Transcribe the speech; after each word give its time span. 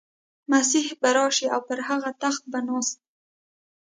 مسیح 0.51 0.87
به 1.01 1.09
راشي 1.17 1.47
او 1.55 1.61
پر 1.67 1.79
هغه 1.87 2.11
تخت 2.21 2.43
به 2.51 2.59
ناست 2.67 2.95
وي. 2.99 3.03